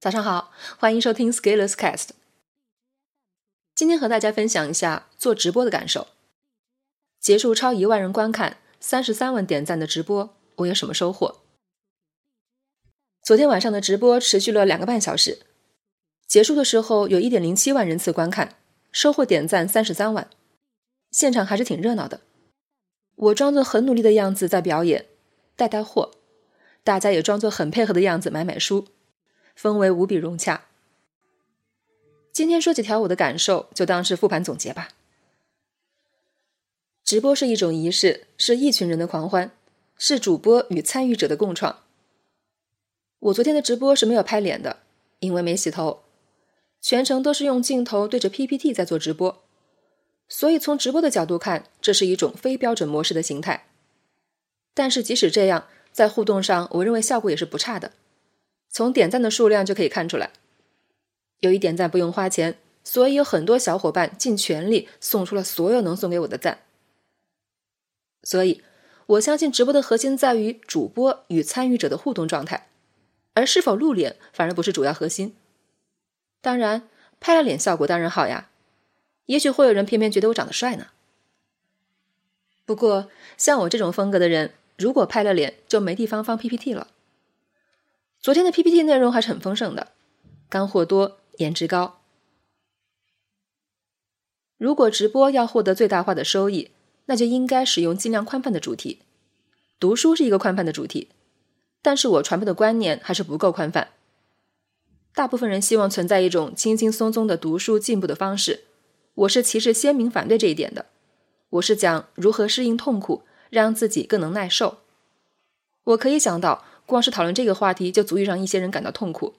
[0.00, 2.08] 早上好，欢迎收听 Scalers Cast。
[3.74, 6.08] 今天和大家分享一下做直播的感受。
[7.20, 11.42] 结束超一万人观看、三十三万点赞的直播，我有什么收获？
[13.22, 15.40] 昨天晚上的直播持续了两个半小时，
[16.26, 18.56] 结束的时候有一点零七万人次观看，
[18.90, 20.30] 收获点赞三十三万，
[21.10, 22.22] 现场还是挺热闹的。
[23.16, 25.04] 我装作很努力的样子在表演，
[25.56, 26.12] 带带货，
[26.82, 28.86] 大家也装作很配合的样子买买书。
[29.60, 30.64] 氛围无比融洽。
[32.32, 34.88] 今天说几条我的感受，就当是复盘总结吧。
[37.04, 39.50] 直播是一种仪式，是一群人的狂欢，
[39.98, 41.80] 是主播与参与者的共创。
[43.18, 44.78] 我昨天的直播是没有拍脸的，
[45.18, 46.04] 因为没洗头，
[46.80, 49.42] 全程都是用镜头对着 PPT 在做直播，
[50.26, 53.66] 所以从直播的角度看，这是一种非标准模式的形态。
[54.72, 57.92] 但是即使这样，在互动上，我认为效果也是不差的。
[58.70, 60.30] 从点赞的数量就可以看出来，
[61.40, 66.60] 由于点赞不用花钱，所以有很多小伙伴尽全力送出了所有能送给我的赞。
[68.22, 68.62] 所以，
[69.06, 72.68] 我相信直播的核心在于主播与参与者的互动状态，
[73.34, 75.34] 而是否露脸反而不是主要核心。
[76.40, 78.50] 当然，拍了脸效果当然好呀，
[79.26, 80.88] 也许会有人偏偏觉得我长得帅呢。
[82.64, 86.86] 不过，像我这种风格的人，如果拍了脸，就没地方放 PPT 了。
[88.22, 89.92] 昨天的 PPT 内容还是很丰盛的，
[90.50, 92.00] 干货多，颜值高。
[94.58, 96.70] 如果直播要获得最大化的收益，
[97.06, 99.00] 那就应该使用尽量宽泛的主题。
[99.78, 101.08] 读书是一个宽泛的主题，
[101.80, 103.88] 但是我传播的观念还是不够宽泛。
[105.14, 108.64] 大部分人希望存在一种轻轻松松的读书进步的方式，
[109.14, 110.84] 我是旗帜鲜明反对这一点的。
[111.48, 114.80] 我是讲如何适应痛苦，让自己更能耐受。
[115.84, 116.66] 我可以想到。
[116.90, 119.36] 光是讨论这个话题，就足以让一些人感到痛苦。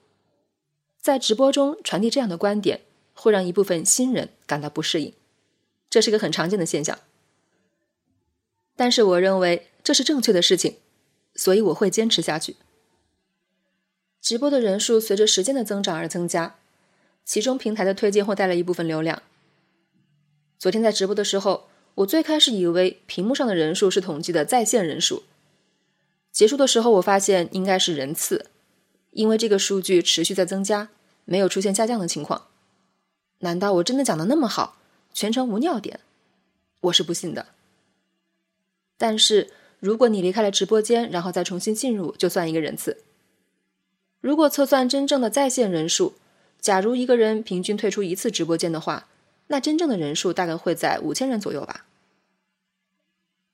[1.00, 2.80] 在直播中传递这样的观点，
[3.14, 5.12] 会让一部分新人感到不适应，
[5.88, 6.98] 这是个很常见的现象。
[8.74, 10.78] 但是我认为这是正确的事情，
[11.34, 12.56] 所以我会坚持下去。
[14.20, 16.56] 直播的人数随着时间的增长而增加，
[17.24, 19.22] 其中平台的推荐会带来一部分流量。
[20.58, 25.24] 昨天在直播的时候，我最开始以为屏幕上的人数是统计的在线人数。
[26.32, 28.46] 结束的时候，我发现应该是人次，
[29.10, 30.88] 因为这个数据持续在增加，
[31.26, 32.46] 没有出现下降的情况。
[33.40, 34.78] 难道我真的讲的那么好，
[35.12, 36.00] 全程无尿点？
[36.80, 37.48] 我是不信的。
[38.96, 43.02] 但是如果你离开了直播间，然后再重新进入，就算一个人次。
[44.20, 46.14] 如果测算真正的在线人数，
[46.60, 49.08] 假如一个人平均退出一次直播间的话，
[49.48, 51.84] 那真正的人数大概会在五千人左右吧。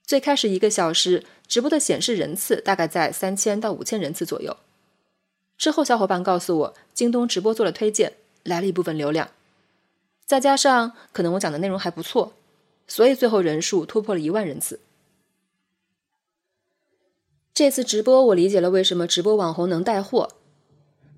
[0.08, 4.56] 最开始一个小时直播的显示人次大概在三千到五千人次左右，
[5.58, 9.28] 之后小伙伴告诉我，京东直播做了推荐，来了一部分流量，
[10.24, 12.32] 再加上可能我讲的内容还不错，
[12.86, 14.80] 所以最后人数突破了一万人次。
[17.52, 20.30] 这次直播我理解了为什么直播网红能带货，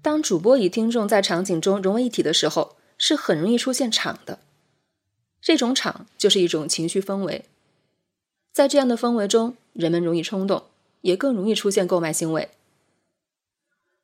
[0.02, 4.40] 当主播与听众在场景中融为一体的时候，是很容易出现场的，
[5.40, 7.44] 这种场就是一种情绪氛围。
[8.52, 10.64] 在这样的氛围中，人们容易冲动，
[11.02, 12.50] 也更容易出现购买行为。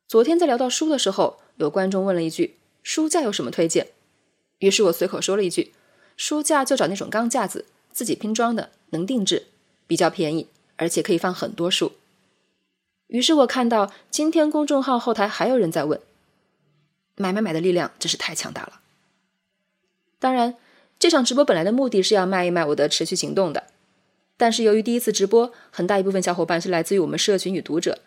[0.07, 3.87] 昨天在聊到书的时候，有观众问了一句：“书架有什么推荐？”
[4.59, 5.73] 于是我随口说了一句
[6.15, 9.47] ：“书架就找那种钢架子，自己拼装的，能定制，
[9.85, 10.47] 比较便宜，
[10.77, 11.91] 而且可以放很多书。”
[13.07, 15.99] 于是我看到今天公众号后台还有人在问
[17.17, 18.79] ：“买买买的力量真是太强大了。”
[20.19, 20.55] 当然，
[20.97, 23.65] 这场直播本来的目的是要卖一卖我的持续行动的。
[24.37, 27.99] 但是由于第一次直播，很大一部分小伙伴是来自于我们社群与读者，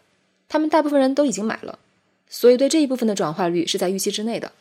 [0.48, 1.80] 他们大部分人都已经买了，
[2.28, 4.52] 所以对这一部分的转化率是在预期之内的。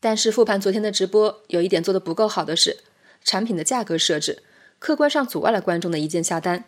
[0.00, 2.78] 但是复盘昨天的直播，有一点做的不够好的是，
[3.22, 4.42] 产品的价格设置
[4.78, 6.64] 客观上阻碍了观众的一键下单。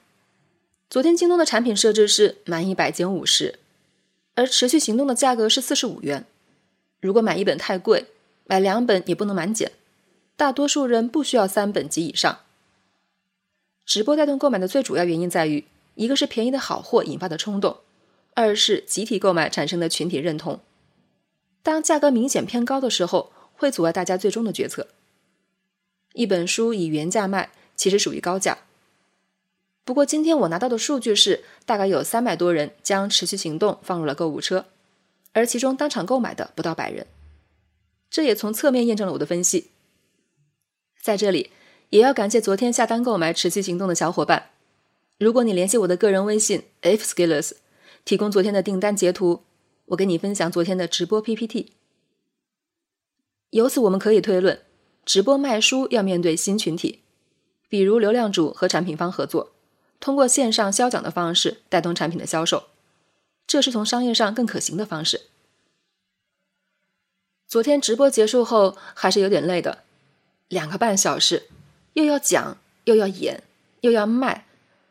[0.88, 3.58] 昨天京东的产品设置是满一百减五十，
[4.36, 6.24] 而持续行动的价格是四十五元。
[7.00, 8.06] 如果买一本太贵，
[8.47, 9.72] 买两本也不能满减，
[10.36, 12.39] 大多数人不需要三本及以上。
[13.86, 17.78] 直播带动购买的最主要原因在于，一个是便宜的好货引发的冲动，
[18.34, 20.59] 二是集体购买产生的群体认同。
[21.62, 24.88] 当价格明显偏高的时候，会阻碍大家最终的决策。
[26.15, 28.59] 一本书以原价卖，其实属于高价。
[29.84, 34.66] 不过今天我拿到的数据是，大概有三百多人将持续行动放入了购物车，
[35.32, 37.06] 而其中当场购买的不到百人。
[38.10, 39.71] 这也从侧面验证了我的分析。
[41.00, 41.53] 在这里。
[41.91, 44.50] 也要感谢昨天下单购买持续行动的小伙伴。
[45.18, 47.53] 如果你联系我的个人微信 fskills，
[48.04, 49.42] 提供昨天的订单截图，
[49.86, 51.72] 我给你分享昨天的直播 PPT。
[53.50, 54.60] 由此我们可以推论，
[55.04, 57.03] 直播卖书要面对新群体，
[57.68, 59.53] 比如流量主和产品方合作，
[60.00, 62.65] 通过线上销奖的方式带动产品的销售，
[63.47, 65.22] 这是从商业上更可行的方式。
[67.47, 69.84] 昨天直播结束后还是有点累的，
[70.48, 71.44] 两个半小时，
[71.97, 73.43] 又要讲，又要演，
[73.81, 74.47] 又要卖，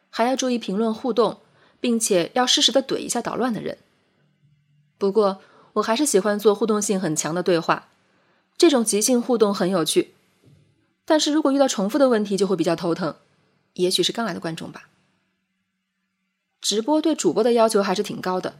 [0.09, 1.39] 还要注意评论互动。
[1.85, 3.77] 并且要适时的怼一下捣乱的人。
[4.97, 5.39] 不过，
[5.73, 7.89] 我还是喜欢做互动性很强的对话，
[8.57, 10.15] 这种即兴互动很有趣。
[11.05, 13.13] 但是如果遇到重复的问题，就会比较头疼。
[13.73, 14.89] 也许是刚来的观众吧。
[16.59, 18.57] 直播对主播的要求还是挺高的。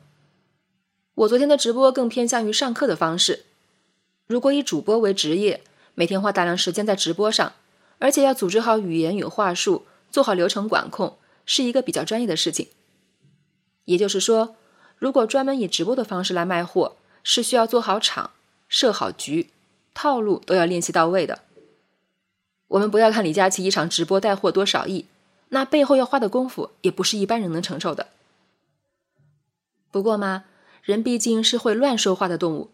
[1.16, 3.46] 我昨天的直播更偏向于上课的方式。
[4.28, 5.64] 如果以主播为职业，
[5.96, 7.54] 每天花大量时间在直播上，
[8.06, 12.68] 而且要组织好语言与话术，做好流程管控，是一个比较专业的事情。
[13.86, 14.56] 也就是说，
[15.00, 18.30] 如果专门以直播的方式来卖货，是需要做好场、
[18.70, 19.50] 设好局，
[19.96, 21.40] 套路都要练习到位的。
[22.68, 25.08] 我们不要看李佳琦一场直播带货多少亿，
[25.50, 28.10] 那背后要花的功夫也不是一般人能承受的。
[29.90, 30.44] 不过嘛，
[30.84, 32.70] 人毕竟是会乱说话的动物，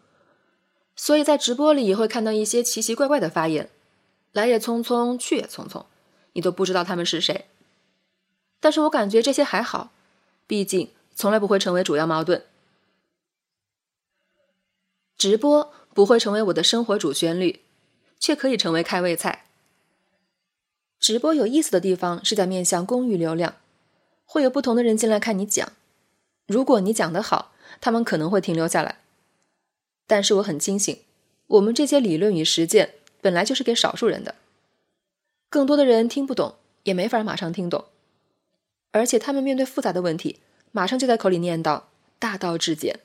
[0.94, 3.70] 所以在直播里也会看到一些奇奇怪怪的发言，
[4.32, 5.84] 来也匆匆，去也匆匆，
[6.32, 7.46] 你都不知道他们是谁。
[8.60, 9.92] 但是我感觉这些还好，
[10.46, 10.90] 毕竟。
[11.14, 12.42] 从来不会成为主要矛盾。
[15.18, 17.60] 直播不会成为我的生活主旋律，
[18.18, 19.44] 却可以成为开胃菜。
[20.98, 23.56] 直播有意思的地方是在面向公域流量，
[24.24, 25.70] 会有不同的人进来看你讲。
[26.46, 29.00] 如果你讲得好，他们可能会停留下来。
[30.06, 30.98] 但是我很清醒，
[31.46, 34.34] 我们这些理论与实践本来就是给少数人的，
[35.48, 37.86] 更多的人听不懂，也没法马上听懂，
[38.90, 40.40] 而且他们面对复杂的问题。
[40.72, 41.82] 马上就在口里念叨
[42.18, 43.00] “大道至简”，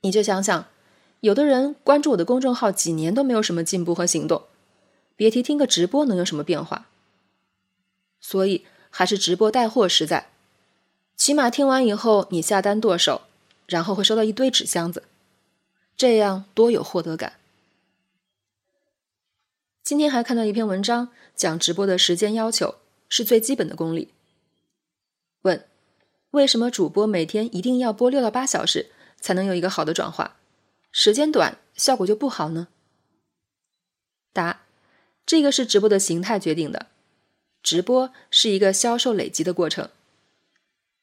[0.00, 0.66] 你就想想，
[1.20, 4.44] 有的人关注我的公众号几年都没有什么进步和行动，
[5.14, 6.88] 别提听个直播能有什么变化。
[8.20, 10.30] 所以还是直播带货实在，
[11.14, 13.22] 起码听完以后你下单剁手，
[13.66, 15.04] 然后会收到一堆纸箱子，
[15.96, 17.37] 这样多有获得感。
[19.88, 22.74] 今天还看到一篇文章，讲直播的时间要求
[23.08, 24.12] 是最基本的功力。
[25.40, 25.64] 问。
[26.32, 30.36] 为什么主播每天一定要播六到八小时才能有一个好的转化？
[30.92, 32.68] 时间短效果就不好呢？
[34.34, 34.60] 答：
[35.24, 36.88] 这个是直播的形态决定的。
[37.62, 39.88] 直播是一个销售累积的过程，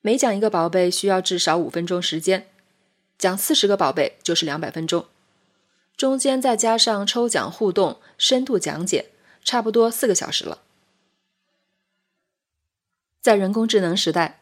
[0.01, 2.47] 每讲一个宝贝需要至少五分钟时间，
[3.17, 5.07] 讲四十个宝贝就是两百分钟，
[5.97, 9.11] 中间再加上抽奖互动、深度讲解，
[9.43, 10.61] 差不多四个小时了。
[13.21, 14.41] 在人工智能时代。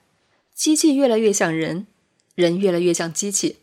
[0.55, 1.88] 机器越来越像人，
[2.35, 3.57] 人越来越像机器。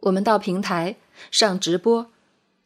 [0.00, 0.96] 我们到平台
[1.30, 2.10] 上直播，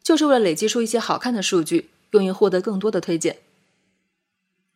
[0.03, 3.37] 就是为了累积出一些好看的数据，用于获得更多的推荐。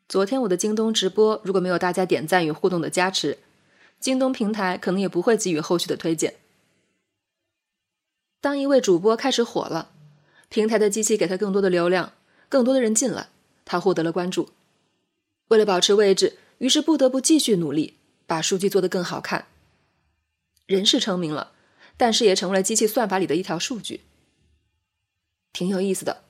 [0.08, 3.40] 昨天我的京东直播，如果没有大家点赞与互动的加持，
[4.00, 6.36] 京东平台可能也不会给予后续的推荐。
[8.44, 9.90] 当一位主播开始火了，
[10.50, 12.12] 平台的机器给他更多的流量，
[12.50, 13.30] 更多的人进来，
[13.64, 14.50] 他获得了关注。
[15.48, 17.96] 为了保持位置，于是不得不继续努力。
[18.26, 19.48] 把数据做得更好看，
[20.66, 21.54] 人是成名了，
[21.96, 24.02] 但是也成为了机器算法里的一条数据，
[25.54, 26.24] 挺有意思的。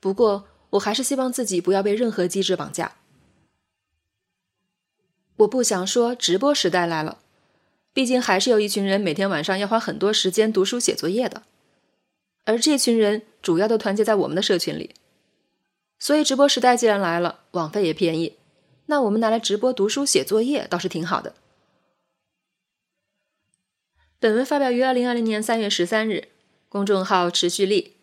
[0.00, 2.96] 不过，我还是希望自己不要被任何机制绑架。
[5.36, 7.18] 我不想说直播时代来了，
[7.94, 11.44] 毕竟还是有一群人每天晚上要花很多时间读书写作业的，
[12.44, 14.90] 而这群人主要都团结在我们的社群里，
[16.00, 18.36] 所以直播时代既然来了，网费也便宜。
[18.86, 21.36] 那我们拿来直播读书写作业倒是挺好的。
[24.18, 26.28] 本文发表于二零二零年三月十三日，
[26.68, 27.94] 公众号持续力。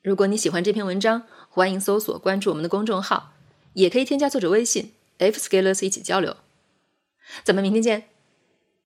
[0.00, 3.32] 如果你喜欢这篇文章，欢迎搜索关注我们的公众号，
[3.72, 6.36] 也可以添加作者微信 f scalers 一起交流。
[7.42, 8.04] 咱们明天见。